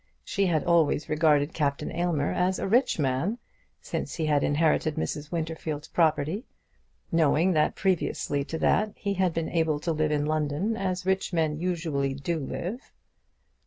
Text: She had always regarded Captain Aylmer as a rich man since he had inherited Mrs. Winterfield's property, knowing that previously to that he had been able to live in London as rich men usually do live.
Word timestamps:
She 0.25 0.47
had 0.47 0.63
always 0.63 1.07
regarded 1.09 1.53
Captain 1.53 1.91
Aylmer 1.91 2.31
as 2.31 2.57
a 2.57 2.67
rich 2.67 2.97
man 2.97 3.37
since 3.83 4.15
he 4.15 4.25
had 4.25 4.43
inherited 4.43 4.95
Mrs. 4.95 5.31
Winterfield's 5.31 5.87
property, 5.89 6.43
knowing 7.11 7.51
that 7.51 7.75
previously 7.75 8.43
to 8.45 8.57
that 8.57 8.93
he 8.95 9.13
had 9.13 9.31
been 9.31 9.49
able 9.49 9.79
to 9.81 9.91
live 9.93 10.11
in 10.11 10.25
London 10.25 10.75
as 10.75 11.05
rich 11.05 11.33
men 11.33 11.59
usually 11.59 12.15
do 12.15 12.39
live. 12.39 12.91